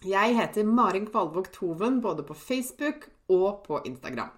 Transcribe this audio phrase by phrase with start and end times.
[0.00, 4.30] Jeg heter Marin Kvalvåg Toven både på Facebook og på Instagram.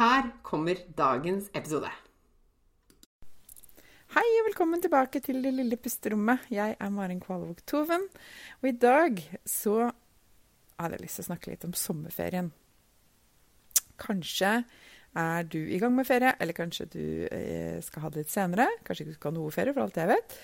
[0.00, 1.86] Her kommer dagens episode.
[4.10, 6.42] Hei og velkommen tilbake til Det lille pusterommet.
[6.50, 8.08] Jeg er Marin Kvalvåg Toven,
[8.58, 9.92] og i dag så
[10.74, 12.48] hadde jeg lyst til å snakke litt om sommerferien.
[13.94, 14.50] Kanskje
[15.14, 18.66] er du i gang med ferie, eller kanskje du eh, skal ha det litt senere.
[18.82, 20.34] Kanskje ikke du skal ha noe ferie, for alt jeg vet.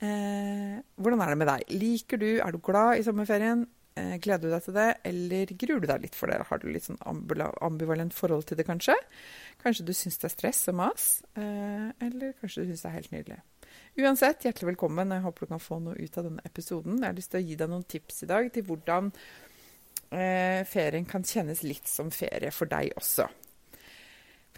[0.00, 1.76] Eh, hvordan er det med deg?
[1.84, 3.66] Liker du, Er du glad i sommerferien?
[4.00, 6.40] Eh, gleder du deg til det, eller gruer du deg litt for det?
[6.48, 8.96] Har du litt sånn ambivalent forhold til det, kanskje?
[9.62, 12.96] Kanskje du syns det er stress og mas, eh, eller kanskje du syns det er
[12.96, 13.40] helt nydelig.
[14.00, 15.12] Uansett, hjertelig velkommen.
[15.12, 17.00] Jeg håper du kan få noe ut av denne episoden.
[17.00, 19.12] Jeg har lyst til å gi deg noen tips i dag til hvordan
[20.10, 23.28] eh, ferien kan kjennes litt som ferie for deg også.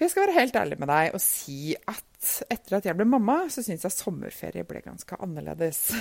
[0.03, 2.09] For jeg skal være helt ærlig med deg og si at
[2.51, 5.93] etter at jeg ble mamma, så syns jeg sommerferie ble ganske annerledes.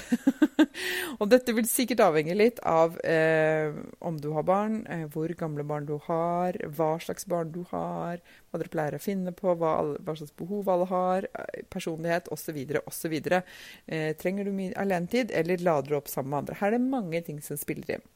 [1.19, 5.65] og dette vil sikkert avhenge litt av eh, om du har barn, eh, hvor gamle
[5.69, 9.75] barn du har, hva slags barn du har, hva dere pleier å finne på, hva,
[10.01, 12.57] hva slags behov alle har, eh, personlighet osv.
[12.81, 13.19] osv.
[13.21, 16.57] Eh, trenger du mye alenetid, eller lader du opp sammen med andre?
[16.63, 18.09] Her er det mange ting som spiller inn.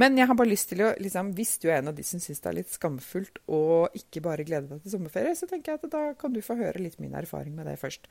[0.00, 2.22] Men jeg har bare lyst til å, liksom, hvis du er en av de som
[2.22, 5.82] syns det er litt skamfullt og ikke bare gleder deg til sommerferie, så tenker jeg
[5.82, 8.08] at da kan du få høre litt min erfaring med det først.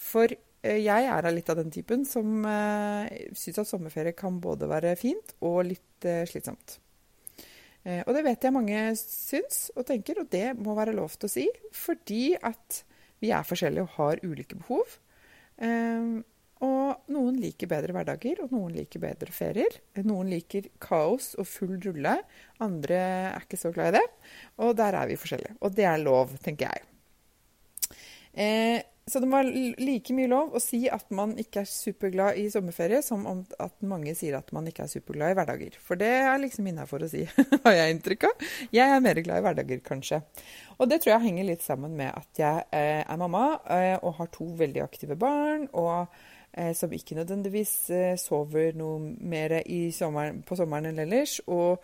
[0.00, 4.70] For eh, jeg er litt av den typen som eh, syns at sommerferie kan både
[4.70, 6.78] være fint og litt eh, slitsomt.
[7.84, 11.28] Eh, og det vet jeg mange syns og tenker, og det må være lov til
[11.28, 12.82] å si, fordi at
[13.20, 14.98] vi er forskjellige og har ulike behov.
[15.60, 16.20] Eh,
[16.60, 19.78] og noen liker bedre hverdager, og noen liker bedre ferier.
[20.04, 22.18] Noen liker kaos og full rulle.
[22.60, 24.06] Andre er ikke så glad i det.
[24.60, 25.56] Og der er vi forskjellige.
[25.64, 26.84] Og det er lov, tenker jeg.
[28.36, 29.48] Eh, så det var
[29.82, 33.74] like mye lov å si at man ikke er superglad i sommerferie, som om at
[33.86, 35.78] mange sier at man ikke er superglad i hverdager.
[35.82, 37.24] For det er liksom innafor å si,
[37.64, 38.44] har jeg inntrykk av.
[38.76, 40.20] Jeg er mer glad i hverdager, kanskje.
[40.78, 44.20] Og det tror jeg henger litt sammen med at jeg eh, er mamma eh, og
[44.20, 45.66] har to veldig aktive barn.
[45.72, 46.06] og
[46.52, 47.74] eh, som ikke nødvendigvis
[48.22, 49.60] sover noe mer
[49.94, 51.40] sommeren, på sommeren enn ellers.
[51.50, 51.82] Og,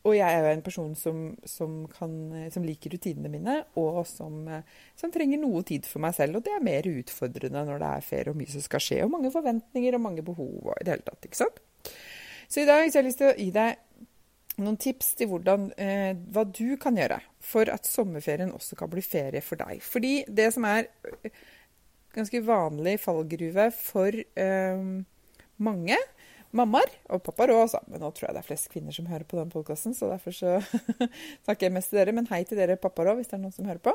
[0.00, 2.12] og, jeg er jo en person som, som, kan,
[2.54, 6.38] som liker rutinene mine, og som, eh, som, trenger noe tid for meg selv.
[6.38, 9.12] Og det er mer utfordrende når det er ferie og mye som skal skje, og
[9.12, 10.54] mange forventninger og mange behov.
[10.70, 11.60] og i det hele tatt, ikke sant?
[12.50, 13.86] Så i dag så har jeg lyst til å gi deg
[14.60, 19.04] noen tips til hvordan, eh, hva du kan gjøre for at sommerferien også kan bli
[19.04, 19.84] ferie for deg.
[19.84, 20.88] Fordi det som er
[22.16, 24.82] ganske vanlig fallgruve for eh,
[25.60, 26.00] mange
[26.56, 27.80] mammaer, og pappaer òg, altså.
[27.90, 30.34] Men nå tror jeg det er flest kvinner som hører på den podkasten, så derfor
[30.36, 30.56] så
[31.44, 32.16] snakker jeg mest til dere.
[32.16, 33.94] Men hei til dere pappaer òg, hvis det er noen som hører på.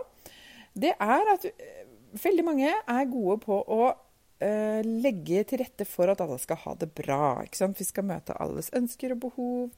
[0.76, 1.84] Det er at uh,
[2.24, 6.78] veldig mange er gode på å uh, legge til rette for at alle skal ha
[6.80, 7.38] det bra.
[7.46, 9.70] Vi skal møte alles ønsker og behov.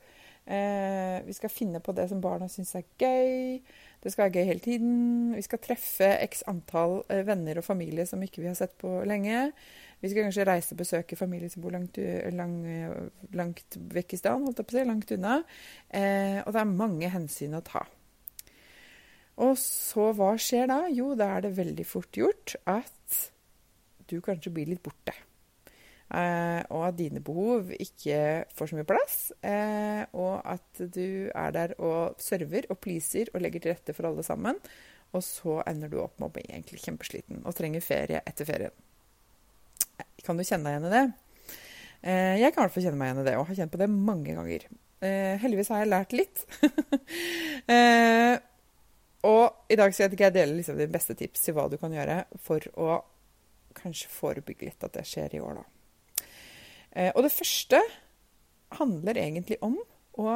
[0.48, 3.60] Uh, vi skal finne på det som barna syns er gøy.
[4.04, 4.96] Det skal være gøy hele tiden.
[5.36, 9.02] Vi skal treffe x antall eh, venner og familie som ikke vi har sett på
[9.10, 9.50] lenge.
[10.02, 11.98] Vi skal kanskje reise og besøke familie som bor langt,
[12.38, 12.58] lang,
[13.34, 15.38] langt vekk i staden, holdt jeg på å si, langt unna.
[15.90, 17.82] Eh, og det er mange hensyn å ta.
[19.42, 20.84] Og så hva skjer da?
[20.94, 23.24] Jo, da er det veldig fort gjort at
[24.10, 25.14] du kanskje blir litt borte.
[26.08, 29.18] Eh, og at dine behov ikke får så mye plass.
[29.46, 34.10] Eh, og at du er der og server og pleaser og legger til rette for
[34.10, 34.62] alle sammen.
[35.16, 38.87] Og så ender du opp med å bli egentlig kjempesliten og trenger ferie etter ferien.
[40.28, 41.06] Kan du kjenne deg igjen i det?
[42.04, 43.80] Eh, jeg kan i hvert fall kjenne meg igjen i det, og har kjent på
[43.80, 44.66] det mange ganger.
[45.00, 46.44] Eh, heldigvis har jeg lært litt.
[47.76, 48.34] eh,
[49.28, 52.26] og i dag skal jeg dele liksom de beste tips til hva du kan gjøre
[52.44, 53.00] for å
[53.78, 55.66] kanskje forebygge litt at det skjer i år, da.
[57.14, 57.78] Og det første
[58.80, 59.76] handler egentlig om
[60.18, 60.32] å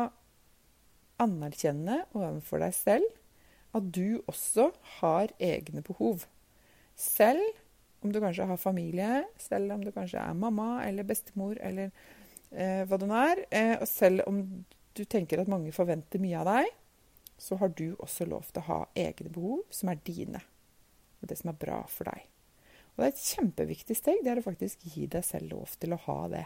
[1.23, 3.07] anerkjenne overfor deg selv
[3.73, 4.67] at du også
[4.99, 6.27] har egne behov.
[6.93, 7.41] Selv
[8.01, 11.91] om du kanskje har familie, selv om du kanskje er mamma eller bestemor eller
[12.51, 14.41] eh, hva det er, eh, og selv om
[14.97, 16.71] du tenker at mange forventer mye av deg,
[17.41, 20.41] så har du også lov til å ha egne behov som er dine.
[21.21, 22.25] Og det som er bra for deg.
[22.91, 24.19] Og det er et kjempeviktig steg.
[24.21, 26.45] Det er å faktisk gi deg selv lov til å ha det.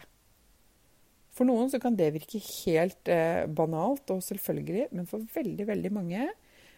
[1.35, 5.91] For noen så kan det virke helt eh, banalt og selvfølgelig, men for veldig, veldig
[5.95, 6.27] mange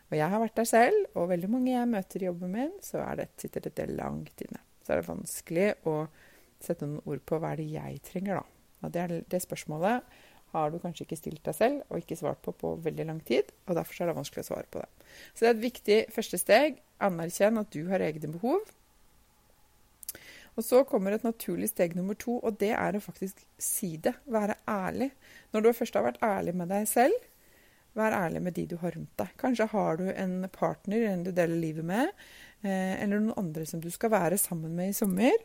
[0.07, 3.03] og jeg har vært der selv, og veldig mange jeg møter i jobben min, så
[3.19, 4.62] det, sitter dette langt inne.
[4.88, 5.98] Så er det vanskelig å
[6.63, 8.63] sette noen ord på hva er det jeg trenger, da.
[8.86, 10.18] Og det, det spørsmålet
[10.54, 13.51] har du kanskje ikke stilt deg selv og ikke svart på på veldig lang tid.
[13.68, 15.12] og Derfor er det vanskelig å svare på det.
[15.34, 16.80] Så det er et viktig første steg.
[17.04, 18.63] Anerkjenn at du har egne behov.
[20.57, 24.16] Og så kommer et naturlig steg nummer to, og det er å faktisk si det.
[24.25, 25.12] Være ærlig.
[25.54, 27.28] Når du først har vært ærlig med deg selv,
[27.98, 29.30] Vær ærlig med de du har rundt deg.
[29.42, 32.12] Kanskje har du en partner en du deler livet med,
[32.69, 35.35] eller noen andre som du skal være sammen med i sommer.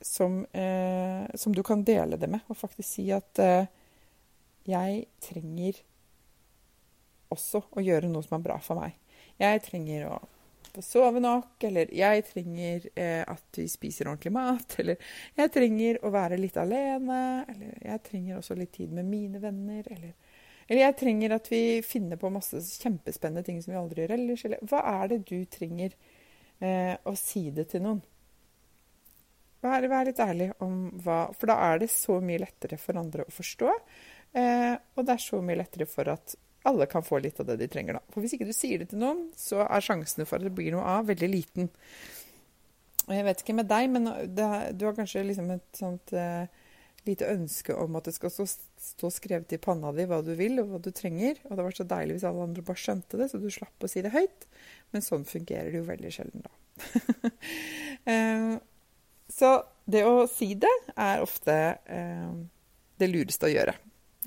[0.00, 3.66] Som, eh, som du kan dele det med, og faktisk si at eh,
[4.68, 5.80] jeg trenger
[7.34, 8.94] også å gjøre noe som er bra for meg.
[9.40, 10.18] Jeg trenger å
[10.74, 16.00] få sove nok, eller jeg trenger eh, at vi spiser ordentlig mat, eller jeg trenger
[16.04, 20.14] å være litt alene, eller jeg trenger også litt tid med mine venner, eller
[20.68, 24.44] eller jeg trenger at vi finner på masse kjempespennende ting som vi aldri gjør ellers.
[24.44, 25.94] Eller hva er det du trenger
[26.60, 28.02] eh, å si det til noen?
[29.64, 33.24] Vær, vær, litt ærlig om hva For da er det så mye lettere for andre
[33.24, 33.72] å forstå.
[34.38, 36.36] Eh, og det er så mye lettere for at
[36.68, 37.96] alle kan få litt av det de trenger.
[37.96, 38.12] da.
[38.12, 40.74] For hvis ikke du sier det til noen, så er sjansene for at det blir
[40.76, 41.72] noe av, veldig liten.
[43.08, 46.44] Og jeg vet ikke med deg, men det, du har kanskje liksom et sånt eh,
[47.06, 48.46] lite ønske om at det skal stå,
[48.82, 51.38] stå, skrevet i panna di hva du vil og hva du trenger.
[51.48, 53.90] Og det var så deilig hvis alle andre bare skjønte det, så du slapp å
[53.90, 54.48] si det høyt.
[54.94, 56.54] Men sånn fungerer det jo veldig sjelden, da.
[58.08, 58.54] Eh,
[59.28, 59.48] så
[59.84, 61.52] det å si det er ofte
[61.84, 62.30] eh,
[62.96, 63.74] det lureste å gjøre.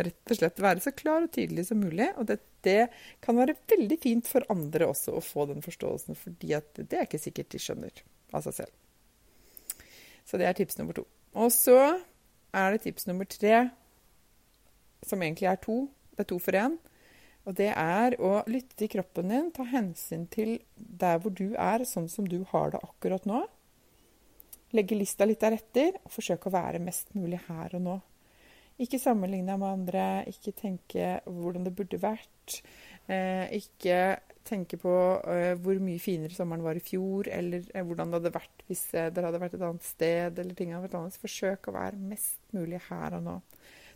[0.02, 2.12] Rett og slett være så klar og tydelig som mulig.
[2.22, 2.38] Og det,
[2.68, 2.92] det,
[3.24, 7.22] kan være veldig fint for andre også å få den forståelsen, fordi det er ikke
[7.22, 8.04] sikkert de skjønner
[8.38, 9.82] av seg selv.
[10.30, 11.08] Så det er tips nummer to.
[11.42, 11.80] Og så
[12.53, 13.69] er det tips nummer tre,
[15.07, 15.86] som egentlig er to.
[16.15, 16.77] Det er to for én.
[17.48, 21.86] Og det er å lytte til kroppen din, ta hensyn til der hvor du er,
[21.89, 23.42] sånn som du har det akkurat nå.
[24.77, 27.98] Legge lista litt deretter, og forsøke å være mest mulig her og nå.
[28.81, 32.62] Ikke sammenligne deg med andre, ikke tenke hvordan det burde vært.
[33.09, 33.98] Eh, ikke
[34.48, 34.92] tenke på
[35.22, 38.84] uh, hvor mye finere sommeren var i fjor, eller uh, hvordan det hadde vært hvis
[38.96, 40.40] uh, dere hadde vært et annet sted.
[40.44, 41.22] eller ting hadde vært annet.
[41.22, 43.38] Forsøk å være mest mulig her og nå.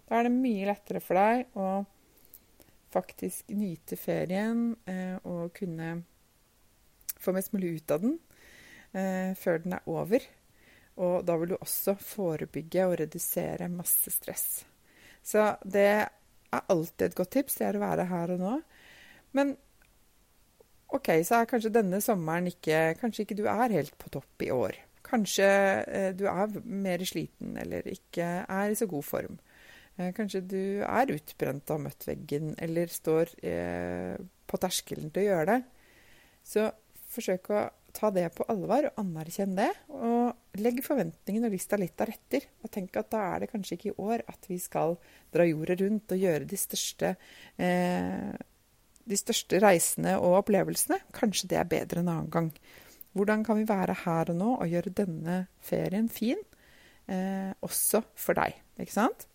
[0.06, 1.69] Da er det mye lettere for deg å
[2.94, 4.69] faktisk nyte ferien
[5.27, 5.88] og kunne
[7.19, 8.13] få mest mulig ut av den
[9.36, 10.24] før den er over.
[11.03, 14.62] Og da vil du også forebygge og redusere masse stress.
[15.25, 17.58] Så det er alltid et godt tips.
[17.60, 18.53] Det er å være her og nå.
[19.36, 19.55] Men
[20.95, 24.51] OK, så er kanskje denne sommeren ikke Kanskje ikke du er helt på topp i
[24.53, 24.77] år.
[25.05, 25.47] Kanskje
[25.85, 29.37] eh, du er mer sliten eller ikke er i så god form.
[29.97, 35.25] Eh, kanskje du er utbrent og har møtt veggen eller står eh, på terskelen til
[35.25, 35.59] å gjøre det.
[36.45, 36.69] Så
[37.15, 39.69] forsøk å ta det på alvor og anerkjenn det.
[39.95, 42.49] Og legg forventningene og lista litt deretter.
[42.63, 44.97] Og tenk at da er det kanskje ikke i år at vi skal
[45.33, 47.15] dra jorda rundt og gjøre de største
[47.61, 48.35] eh,
[49.05, 51.00] de største reisene og opplevelsene.
[51.15, 52.51] Kanskje det er bedre en annen gang.
[53.15, 56.41] Hvordan kan vi være her og nå og gjøre denne ferien fin,
[57.07, 58.57] eh, også for deg?
[58.81, 59.27] Ikke sant?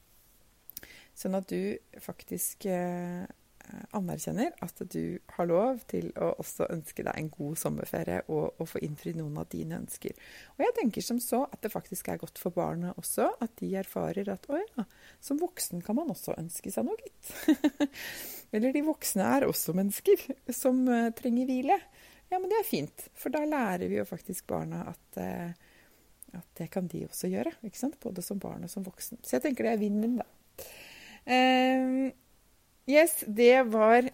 [1.16, 3.24] Sånn at du faktisk eh,
[3.96, 8.68] anerkjenner at du har lov til å også ønske deg en god sommerferie og, og
[8.70, 10.16] få innfridd noen av dine ønsker.
[10.56, 13.72] Og jeg tenker som så at det faktisk er godt for barna også, at de
[13.80, 14.86] erfarer at å ja,
[15.22, 17.32] som voksen kan man også ønske seg noe, gitt.
[18.54, 20.24] Eller de voksne er også mennesker
[20.54, 21.76] som uh, trenger hvile.
[22.30, 26.48] Ja, men det er fint, for da lærer vi jo faktisk barna at, uh, at
[26.58, 27.54] det kan de også gjøre.
[28.02, 29.22] Både som barn og som voksen.
[29.22, 30.28] Så jeg tenker det er vinn-vinn, da.
[31.30, 32.10] Uh,
[32.90, 34.09] Yes, det var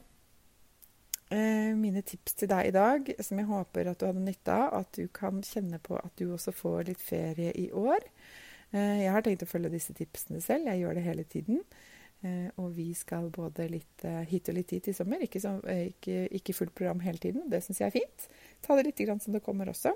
[1.31, 4.83] eh, mine tips til deg i dag, som jeg håper at du hadde nytte av.
[4.83, 8.05] At du kan kjenne på at du også får litt ferie i år.
[8.75, 10.69] Eh, jeg har tenkt å følge disse tipsene selv.
[10.69, 11.63] Jeg gjør det hele tiden.
[12.25, 15.25] Eh, og vi skal både litt eh, hit og litt dit i sommer.
[15.25, 17.47] Ikke, så, ikke, ikke fullt program hele tiden.
[17.53, 18.29] Det syns jeg er fint.
[18.67, 19.95] Ta det litt som det kommer også.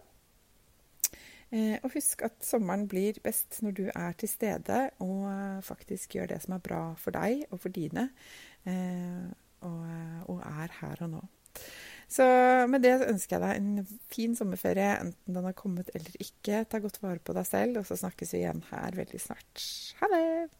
[1.50, 6.38] Og husk at sommeren blir best når du er til stede og faktisk gjør det
[6.44, 8.04] som er bra for deg og for dine,
[9.66, 9.80] og,
[10.30, 11.24] og er her og nå.
[12.10, 12.26] Så
[12.70, 16.64] med det ønsker jeg deg en fin sommerferie, enten den har kommet eller ikke.
[16.66, 19.66] Ta godt vare på deg selv, og så snakkes vi igjen her veldig snart.
[20.00, 20.59] Ha det!